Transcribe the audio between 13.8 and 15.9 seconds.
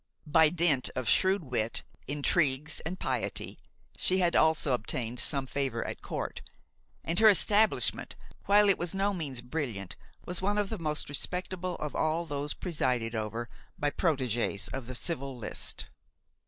protégés of the Civil List.